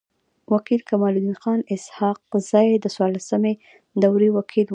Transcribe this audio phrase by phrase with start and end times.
[0.51, 3.53] و کيل کمال الدین خان اسحق زی د څوارلسمي
[4.03, 4.69] دوری وکيل وو.